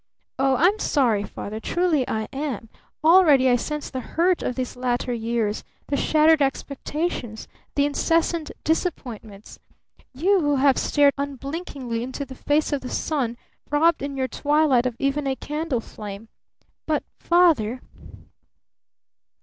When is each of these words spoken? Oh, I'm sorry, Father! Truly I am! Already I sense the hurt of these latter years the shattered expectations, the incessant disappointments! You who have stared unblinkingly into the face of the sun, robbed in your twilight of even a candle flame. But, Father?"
Oh, 0.39 0.55
I'm 0.57 0.79
sorry, 0.79 1.23
Father! 1.25 1.59
Truly 1.59 2.07
I 2.07 2.27
am! 2.33 2.69
Already 3.03 3.47
I 3.47 3.55
sense 3.55 3.91
the 3.91 3.99
hurt 3.99 4.41
of 4.41 4.55
these 4.55 4.75
latter 4.75 5.13
years 5.13 5.63
the 5.89 5.95
shattered 5.95 6.41
expectations, 6.41 7.47
the 7.75 7.85
incessant 7.85 8.49
disappointments! 8.63 9.59
You 10.11 10.39
who 10.41 10.55
have 10.55 10.79
stared 10.79 11.13
unblinkingly 11.19 12.01
into 12.01 12.25
the 12.25 12.33
face 12.33 12.73
of 12.73 12.81
the 12.81 12.89
sun, 12.89 13.37
robbed 13.69 14.01
in 14.01 14.17
your 14.17 14.27
twilight 14.27 14.87
of 14.87 14.95
even 14.97 15.27
a 15.27 15.35
candle 15.35 15.81
flame. 15.81 16.29
But, 16.87 17.03
Father?" 17.19 17.83